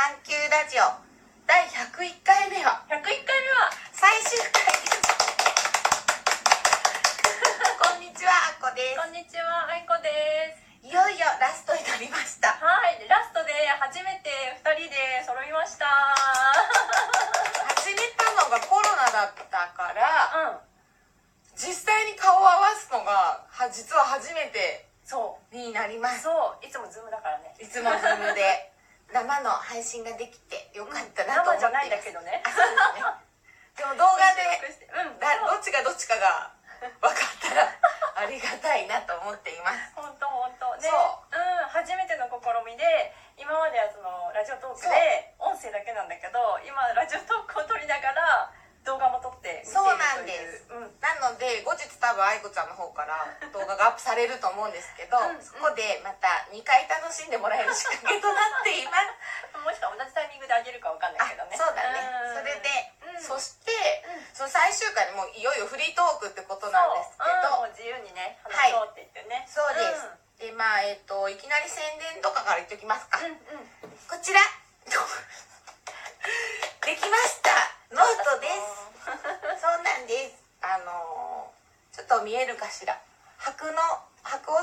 [0.00, 0.96] サンキューラジオ。
[1.44, 3.68] 第101回目は101回目は？
[3.92, 4.64] 最終回。
[4.80, 5.12] です
[7.76, 10.88] こんにちはあっこでこんにちはあいこです。
[10.88, 12.48] すいよいよラストになりました。
[12.48, 13.04] はい。
[13.12, 14.32] ラストで初めて
[14.64, 15.84] 2人で揃いました。
[17.76, 20.64] 始めたのがコロナだったからうん。
[21.60, 25.52] 実際に顔を合わすのがは実は初めてそう。
[25.52, 26.24] になります。
[26.24, 26.64] そう。
[26.64, 27.52] いつもズームだからね。
[27.60, 28.69] いつもズームで
[29.12, 31.66] 生の配信ができてよかったなと思っています。
[31.66, 32.30] 生じゃないんだけどね。
[32.30, 32.42] ね。
[33.76, 34.42] でも動画で
[34.92, 35.04] う。
[35.04, 36.52] んだどっちがどっちかが
[37.00, 37.68] 分かったら
[38.16, 39.92] ありがたいなと思っています。
[39.94, 40.76] 本当本当。
[40.76, 41.36] ねそう。
[41.36, 42.34] うん初めての試
[42.66, 48.52] みで今まではそのラジオトークで音声だけなんだけど今ラジオトークを撮りながら
[48.84, 53.16] 動画も撮って見ているそうなんですといううんなので後日多分愛子ちゃんの方から
[53.48, 59.16] 動画がアップされると思うんですけどうんそこでまた2回楽しんでもらえる仕掛けとなっています。
[59.64, 61.56] もしくは同じタイミングであげるかわかんないけどね。
[61.56, 62.00] あそうだね。
[62.00, 62.36] ん。
[62.36, 63.22] それで、うん。
[63.22, 63.72] そして、
[64.32, 67.56] その最終回でもういよいよフリートークってことなんですけど。
[67.56, 73.98] もう自由にね話そうって言ってね、そうです、でまあえっ、といきなり宣伝とかから言っておきますか、うん、うんうん。
[74.08, 74.40] こちら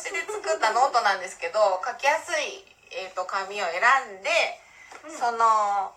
[0.00, 2.64] で作ったノートなんですけど書きやすい、
[2.96, 3.84] えー、と紙を選
[4.16, 4.30] んで、
[5.04, 5.12] うん。
[5.12, 5.92] その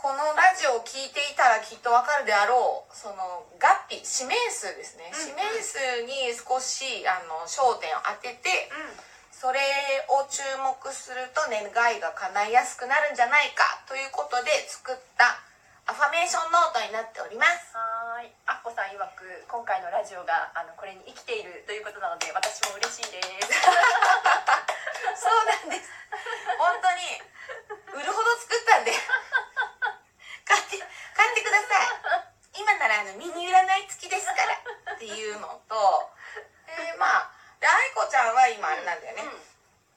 [0.00, 5.28] このラジオを聞いていたらきっとわかるであろうその合否使命数ですね、うん。
[5.28, 9.12] 使命数に少しあの焦点を当てて、うん。
[9.42, 9.58] それ
[10.06, 15.41] を注目すると願いが叶いやすくなるんじゃないかということで作った
[16.22, 17.74] アファメーションノートになっております。
[17.74, 18.30] はーい。
[18.46, 23.50] あっこさん曰く今回のラジオがあのこれに生きているということなので私も嬉しいです。
[25.18, 25.90] そうなんです。
[26.62, 27.18] 本当に
[27.98, 28.94] 売るほど作ったんで。
[30.46, 31.90] 買って買ってください。
[32.54, 35.74] 今ならあのミニ占い付きですからっていうのと
[36.70, 39.26] えー、まあで愛子ちゃんは今あれなんだよね、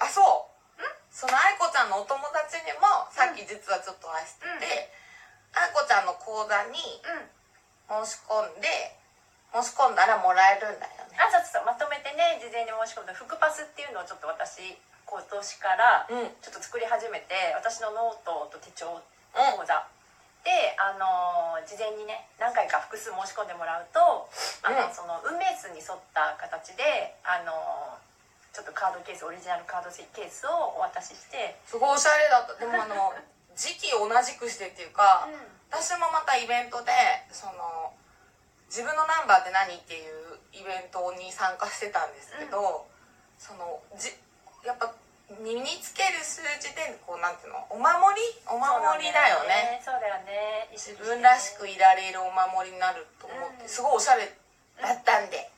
[0.00, 0.48] あそ
[0.80, 0.80] う。
[1.12, 5.05] その愛子ちゃんのお友達にもさっき実はちょっとお会いしてて、
[5.56, 7.36] 愛子ちゃんの講座にうん、うん
[7.86, 8.66] 申し込んで
[9.54, 11.14] 申し込んだらもらえるんだよね。
[11.22, 14.74] あそうそうそうまとめてね事前に申し込んだ福パスっていうのをちょっと私
[15.06, 15.30] 今年
[15.62, 16.34] からうん。
[16.42, 18.98] ちょっと作り始めて私のノートと手帳
[19.30, 19.86] 講座、
[20.42, 24.26] であのー事前にね何回か複数申し込んでもらうと
[24.66, 24.94] あの、うん。
[24.94, 28.02] その運命数に沿った形であのー
[28.50, 32.58] ちょっとカードケースオリジナルカードケースをお渡しして、すごいおしゃれだった。
[32.58, 33.12] でもあの
[33.56, 35.28] 時期同じくしてっていうか、
[35.72, 36.92] 私もまたイベントで
[37.32, 37.92] その
[38.68, 42.86] 自分のナンバーって何っていうイベントに参加してたんですけど、
[43.38, 44.12] そのじ
[44.64, 44.92] やっぱ
[45.42, 48.22] 身につける数字でこうなんていうのお守り？
[48.46, 49.82] お守りだよね。
[49.82, 50.68] そうだよね。
[50.70, 53.68] 自分らしくいられるお守りになると思って、うん。
[53.68, 54.30] すごいおしゃれ
[54.80, 55.50] だったんで、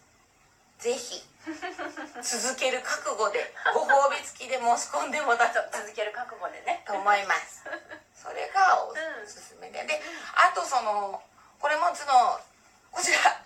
[0.79, 3.41] ぜひ続ける覚悟で
[3.73, 6.85] ご褒美付きで申し込んでもらった続ける覚悟でね。
[6.85, 7.65] と思います。
[8.13, 8.93] それがお
[9.25, 9.81] すすめで。
[9.87, 10.01] で
[10.37, 11.21] あとその
[11.61, 12.37] これもその
[12.93, 13.41] こちら。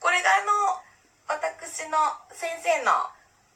[0.00, 0.80] これがあの
[1.28, 1.96] 私の
[2.32, 2.92] 先生の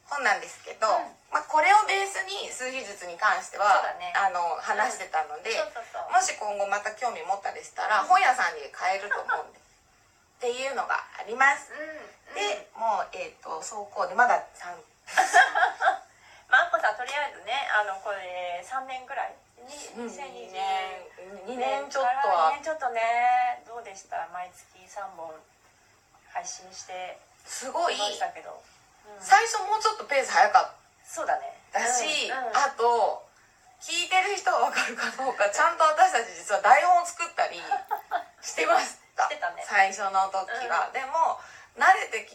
[0.05, 1.33] 本なんですけど、うん。
[1.33, 4.13] まあ、これをベースに数秘術に関しては、ね。
[4.13, 6.13] あの話してたので、そうそうそう。
[6.13, 9.63] もし今後また興味持ったりしたら、本屋さんで買えると思うんで。
[10.43, 14.75] っていうのがあります、うんでもうえっ、と走行でまだ3
[16.49, 19.35] まあ、こさんとりあえずねあのこれ3年ぐらい。
[19.63, 24.27] に2 2020年2年ちょっと2は年ちょっとねどうでした？
[24.33, 25.31] 毎月3本
[26.33, 27.17] 配信して。
[27.45, 27.95] すごい。
[29.19, 30.71] 最初もうちょっとペース早かっ
[31.05, 31.57] そうだね。
[31.71, 32.57] たし、うんうん。
[32.57, 33.25] あと
[33.79, 35.49] 聞いてる人は分かるかどうか。
[35.49, 37.61] ちゃんと私たち実は台本を作ったり
[38.41, 39.23] してました。
[39.29, 39.63] してたね。
[39.67, 41.39] 最初の時は、でも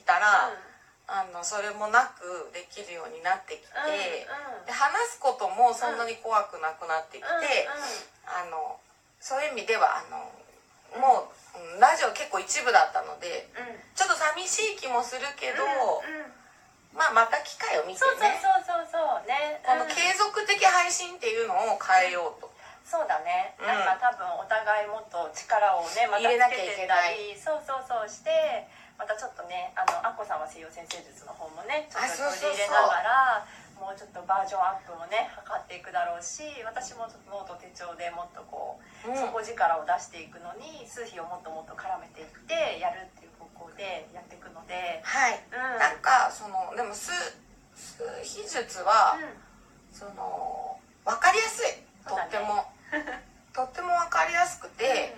[0.09, 0.73] 慣れてき
[1.05, 4.67] たら、あのそれもなくできるようになってきて、うんうん。
[4.69, 7.37] で話すこともそんなに怖くなくなってきて、うん。
[7.37, 8.77] うんあの
[9.21, 10.21] そういう意味ではあの
[11.01, 13.81] もううんラジオ結構一部だったのでうん。
[13.97, 16.33] ちょっと寂しい気もするけど、うんうん。
[16.93, 19.65] まあまた機会を見てそうそうねそうそうそうね。
[19.65, 22.53] このうん継続的配信っていうのを変えようと、
[22.85, 23.67] そうだね、うん。
[23.67, 26.89] なんか多分お互いもっと力をねまた入れなきゃいつけてい。
[26.89, 28.69] たりそうそうそうして
[28.99, 33.47] またちょっとねあのアッコさんは西洋占星術の方もねちょっと取り入れながら
[33.79, 39.17] もうちょっとバージョンアップもね図っていくだろうし私もちょっとノート手帳でもっとこう、うん。
[39.17, 44.99] 底力を出していくのに数秘をもっともっと絡めていってやるっていう方向でやっていくので。
[45.07, 45.39] はい。
[45.47, 45.79] うん。
[45.79, 47.15] なんかそのでも数
[47.79, 49.31] 数秘術は、うん。
[49.95, 50.75] その
[51.07, 51.87] 分かりやすい。
[52.03, 52.67] とっても、
[53.55, 55.15] とっても分かりやすくて、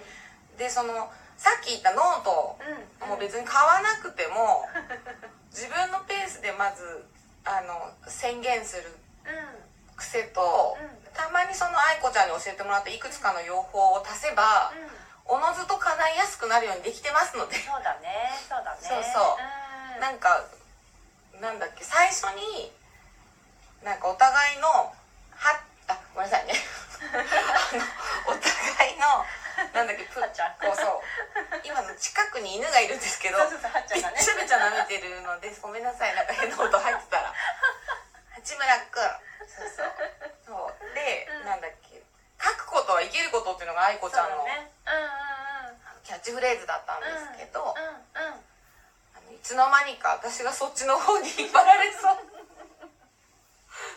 [0.58, 1.08] でその
[1.40, 2.60] さっき言ったノート。
[3.00, 3.08] うん。
[3.08, 4.68] も別に買わなくても
[5.48, 7.08] 自分のペースでまず
[7.46, 8.84] あの宣言する
[9.24, 11.12] うん癖と、うん。
[11.14, 15.36] たまにその愛子ちゃんに教えてもらったいくつかの用法を足せば、うん。
[15.36, 17.56] おのずと叶いやすくなるようにできてますので。
[17.56, 18.38] そうだね。
[18.46, 18.78] そうだね。
[18.82, 19.94] そうそう。
[19.94, 20.00] うん。
[20.00, 20.44] なんか
[21.40, 22.70] なんだっけ最初に
[23.82, 24.92] なんかお互いのは
[25.88, 26.52] あごめんなさいね
[29.80, 30.60] なんだっけプはっちゃん。
[30.60, 31.00] こうそう
[31.64, 34.20] 今の近くに犬がいるんですけどそうそうそうはっちゃんがね。
[34.20, 36.12] ちゃべちゃ舐めてるのでごめんなさい。
[36.12, 37.32] なんか変な音入ってたら。
[38.36, 39.00] 八村君
[39.48, 39.88] そうそう
[40.44, 40.92] そう。
[40.92, 42.04] で、うんなんだっけ。
[42.40, 44.92] 書くことは生きることっていうのが愛子ちゃんのそうだねう
[45.72, 46.04] んうん。
[46.04, 47.08] キャッチフレーズだったんで
[47.40, 48.44] すけど、うんうんうん。
[49.16, 52.20] あのいつの間にか私がそっちの方に引っ張られそう。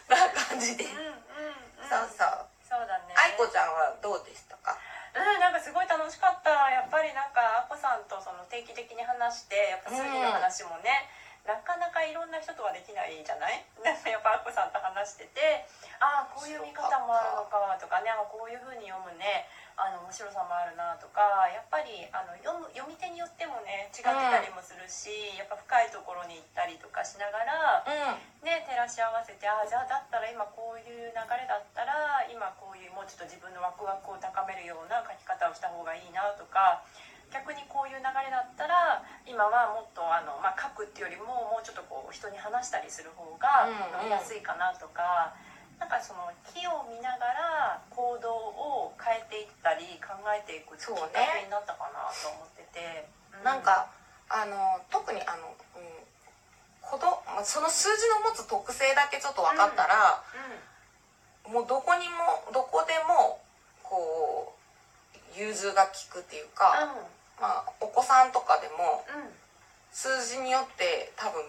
[0.08, 1.92] な感じで、うんうんうん。
[1.92, 2.48] そうそう。
[2.68, 3.16] そうだね。
[3.16, 4.76] 愛子ちゃんはどうでしたか？
[5.14, 6.50] うんなんかすごい楽しかった。
[6.74, 11.06] やっぱりなんかあこさんとその定期的に話してやっぱ数字の話もね、
[11.46, 13.62] なかなかいろんな人とはできないじゃない？
[13.84, 15.66] でもやっぱあこさんと話してて
[16.02, 19.46] ああこういう見方もあるのかとかねあこういう風に読むね
[19.76, 36.84] あの面白さもあるなとかやっぱりあの読む読み手によってもね違ってたりもするし、やっぱ深いところに行ったりとかしながらうんね、照らし合わせてああじゃあだったら今こういう流れだったら今こういうもうちょっと自分のワクワクを高めるような書き方をした方がいいなとか
[37.32, 45.34] 逆にこういう流れだったら今はもっとあの、まあ、書くっていうよりももうちょっとこう人に話したりする方がうんうん読みやすいかなとか。
[45.84, 53.04] なんかその木を見ながら行動を変えていったり考えていくきっかそうねけになったかなと思ってて、
[53.36, 53.92] うなんか
[54.32, 55.84] あの特にあの、うん、
[56.80, 60.24] 子どまあその数字の持つ特性だけちょっと分かったら、
[61.52, 63.44] もうどこにもどこでも
[63.84, 67.44] こう融通が利くっていうか、うんうん。
[67.44, 69.36] まあ、お子さんとかでもうん。
[69.92, 71.44] 数字によって多分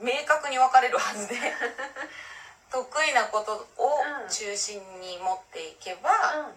[0.00, 1.36] 明確に分かれるはずで
[2.70, 3.52] 得意なこと
[3.82, 6.10] をうん中心に持っていけば、
[6.46, 6.54] うん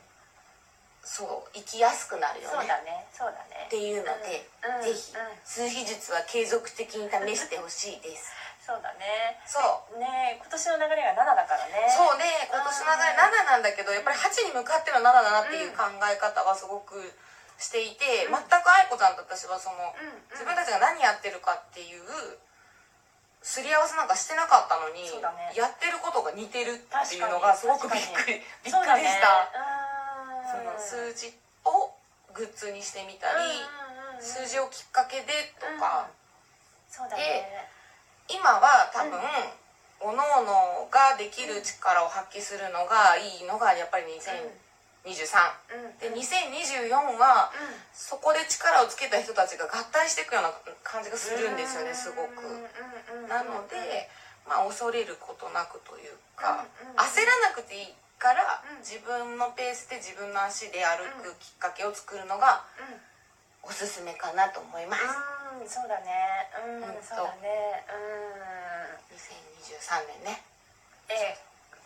[1.04, 3.04] そう生きやすくなるよそうねだね。
[3.12, 3.68] そうだね。
[3.68, 4.88] っていうので、うん。
[4.88, 5.36] ぜひうん。
[5.44, 8.32] 数秘術は継続的に試してほしいです。
[8.64, 9.36] そうだね。
[9.44, 9.60] そ
[9.92, 10.00] う。
[10.00, 11.92] ね今年の流れが7だからね。
[11.92, 16.96] そうね今年の流れ7なんだけどやっぱり8に向かっての7だなっていう考え方はすごく
[17.60, 18.40] していて、うん。
[18.40, 19.92] 全く愛子ちゃんと私はその
[20.32, 22.08] 自分たちが何やってるかっていう
[23.44, 25.20] すり合わせなんかしてなかったのに、ね。
[25.54, 29.52] やってることが似てるっていうのがすごくびっくりびっくりした、
[30.48, 31.36] そうんの数字
[31.68, 31.92] を
[32.34, 34.24] グッズにしてみたり、うんうんうん。
[34.24, 36.08] 数字をきっかけでとか、
[36.88, 37.68] そうだね。
[38.32, 39.20] 今は多分、
[40.00, 44.64] 各々ができる力を発揮するのがいいのがやっぱり2023、うん
[46.04, 47.52] で2024は
[47.94, 50.52] そこで力をつけた人たちが合体していくような
[50.84, 52.44] 感じがするんですよねすごく。
[53.28, 54.08] なので、
[54.48, 58.84] まあ、恐れることなくというか、うんうん焦らなくていいから、うん。
[58.84, 63.00] 自分のペースで自分の足で歩くきっかけを作るのがうん。
[63.64, 65.04] おすすめかなと思います。
[65.04, 66.52] うんそうだね。
[66.64, 67.84] うんそうだね。
[67.92, 69.16] うん。
[69.16, 70.44] 2023年ね。
[71.08, 71.38] で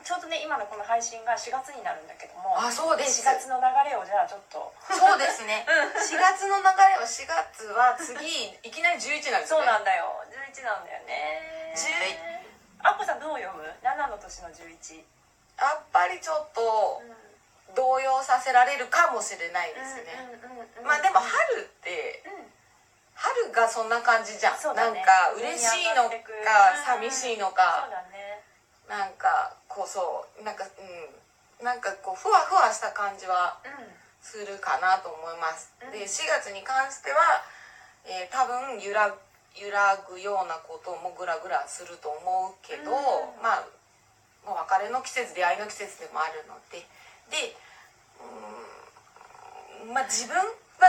[0.08, 3.20] ちょうどね今のこの配信が4月になるんだけどもあ、そうです。
[3.28, 5.68] 4月の流れをじゃあちょっとそうですね。
[6.00, 9.68] 4月の流れは4月は次いきなり11なんですそうね。
[9.68, 10.24] なんだよ。
[10.32, 11.76] 11なんだよね。
[11.76, 15.04] 11あっこさんどう読む？7の年の11
[15.60, 17.04] やっぱりちょっと
[17.76, 20.40] 動揺させられるかもしれないですね。
[20.84, 22.54] まあでも春ってうん。
[23.14, 24.54] 春がそんな感じじゃん。
[24.56, 24.74] ね。
[24.74, 26.16] なんか嬉しいのか
[26.86, 28.42] 寂しいのそうか、だね。
[28.88, 33.94] なんかこうそうなんかうんなんかこうふわふわした感じはうん
[34.26, 35.72] するかなと思います。
[35.86, 35.92] うん。
[35.94, 37.18] で4月に関しては、
[38.06, 39.14] えー多分揺ら
[39.56, 43.42] 揺らぐようなこともグラグラすると思うけど、うん。
[43.42, 43.66] まあ
[44.46, 46.82] まあ別れの季節出会いの季節でもあるので。
[47.30, 47.56] で
[49.84, 50.44] うんまあ自分は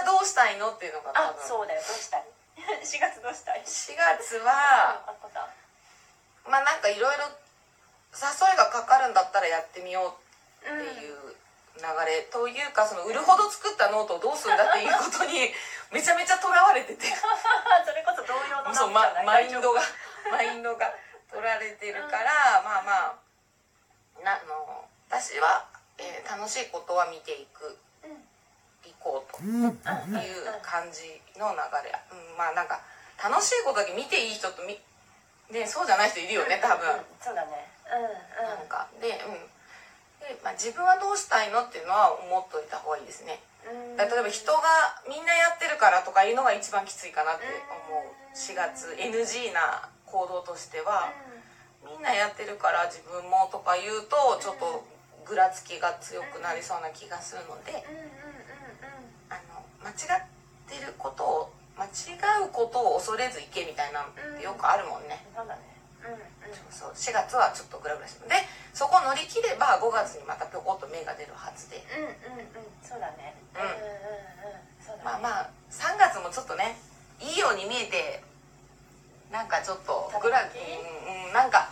[0.04, 2.24] どうしたいのっていうのが多あ分そうだよどうしたい？
[2.82, 5.04] 4月どうしたい？4月は
[6.48, 7.24] まあなんかいろいろ
[8.14, 10.16] 誘いがかかるんだったらやってみよ
[10.62, 11.38] うっていう
[11.78, 15.54] 流れ、というかその売るほど作ったノートをどうするんだっていうことに
[15.92, 17.06] めちゃめちゃとらわれてて。
[17.86, 19.80] それこそ同様のそう、ま、マインドが
[20.30, 20.92] マインドが
[21.30, 25.64] 取られてるから、まあまあなあの私は、
[25.98, 28.28] えー楽しいことは見ていくうん。
[28.84, 32.80] いこうという感じの流れ、うん、まあなんか
[33.22, 34.80] 楽しいことだけ見ていい人とみ
[35.50, 36.90] でそうじゃない人いるよね多分。
[36.90, 37.48] うんそうだね。
[37.50, 39.58] うんうんなんかで,、うん、で
[40.28, 43.40] で、まあ、自分はどうしたいのっていうのは思っといた方がいいですね。
[43.64, 43.96] うん。
[43.96, 44.60] 例えば人が
[45.08, 47.48] みんなやってるからとかいうのが一番きついかなって
[47.88, 51.12] 思う4月 NG な行動としては
[51.84, 54.84] みんなやってるから自分もとか言うとちょっと
[55.24, 57.84] ぐらつきが強くなりそうな気がするので
[59.28, 60.24] 間違っ
[60.68, 65.24] てることを間違うことを恐れずいけみたいなのってよくあるもんね
[66.08, 68.36] そうだねうんうんそう4月はちょっとグラグラしてるで
[68.72, 71.82] そこ乗り切れば5月にまたぴょこっと芽が出るはずで。
[71.98, 73.34] うんうんうんそうだね。
[73.52, 73.60] うん。
[73.60, 75.02] うんうんうんそうだね。
[75.04, 76.78] まあまあ3月もちょっとね
[77.20, 78.22] いいように見えて
[79.30, 81.68] なんかちょっとグラただねうんうんなんか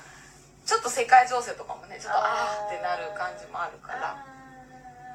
[0.67, 4.37] ちょっと世界情勢とかもねちょっとああってなる感じもあるから。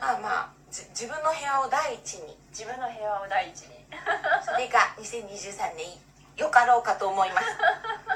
[0.01, 2.39] まあまあじ自分の部屋を第一に。
[2.49, 3.85] 自分の平和を第一に。
[4.47, 5.99] それが2023年
[6.37, 7.47] よかろうかと思います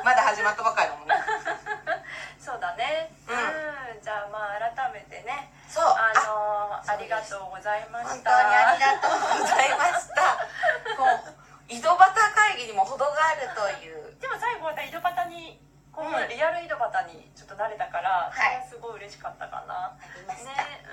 [0.06, 1.18] まだ始まったばかりだもんね。
[2.38, 3.10] そうだね。
[3.26, 3.98] ううん。
[3.98, 5.50] じゃあまあ改めてね。
[5.66, 5.84] そう。
[5.84, 10.22] ああのありがとうございま本当にしたありがとうございました。
[11.02, 11.34] もう
[11.68, 14.14] 井戸端会議にも程があるという。
[14.22, 15.60] でも最後また井戸端に
[15.92, 16.28] こう、うん。
[16.30, 18.32] リアル井戸端にちょっと慣れたから、はい。
[18.38, 19.90] それはすごい嬉しかったかな。
[19.90, 20.86] ありました、ね。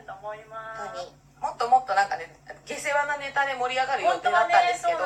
[0.00, 0.06] うん。
[0.06, 1.26] と思います。
[1.40, 2.32] もっともっとなんかね
[2.64, 4.98] 下世話なネタで盛り上がる予定だったんねですけど、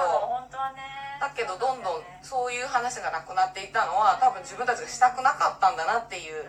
[1.21, 6.49] だけどどんどんそういう話がなくなっていったのは多分自分たちがしたくなかったんだなっていうう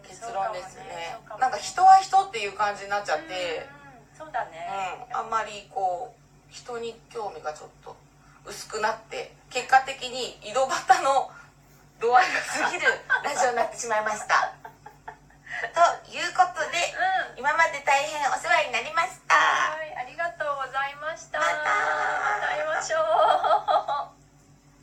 [0.00, 0.08] ん。
[0.08, 1.12] 結論ですね。
[1.12, 3.68] そうかもなんか人は人っていう感じになっちゃって。
[4.16, 4.16] うん。
[4.16, 4.66] そうだね、
[5.12, 5.16] うん。
[5.16, 7.94] あんまりこう人に興味がちょっと
[8.46, 11.30] 薄くなって結果的に井戸端の
[12.00, 12.86] 度合いが過ぎる
[13.24, 14.55] ラジオになってしまいました
[15.72, 16.92] ということで
[17.32, 17.38] うん。
[17.38, 19.34] 今まで大変お世話になりました。
[19.34, 21.38] はいありがとうございました。
[21.38, 21.52] また。
[21.52, 21.64] ま
[22.40, 24.15] た会いましょう